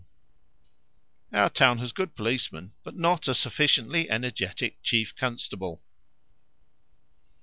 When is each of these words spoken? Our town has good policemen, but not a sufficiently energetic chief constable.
Our 1.31 1.51
town 1.51 1.77
has 1.77 1.91
good 1.91 2.15
policemen, 2.15 2.73
but 2.81 2.95
not 2.95 3.27
a 3.27 3.35
sufficiently 3.35 4.09
energetic 4.09 4.81
chief 4.81 5.15
constable. 5.15 5.83